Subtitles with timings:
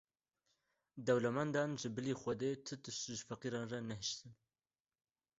[1.05, 4.31] Dewlemendan, ji bilî Xwedê ti tişt ji feqîran re nehiştin.